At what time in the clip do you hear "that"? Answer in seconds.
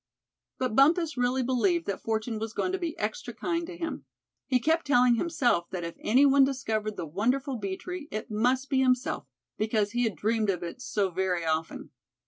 1.85-2.01, 5.69-5.83